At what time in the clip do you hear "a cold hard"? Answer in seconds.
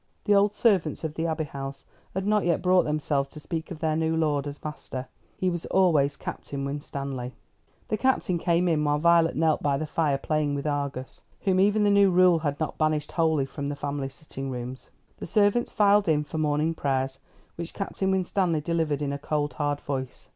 19.13-19.81